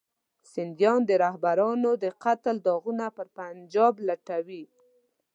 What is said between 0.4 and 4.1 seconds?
سندیان د رهبرانو د قتل داغونه پر پنجاب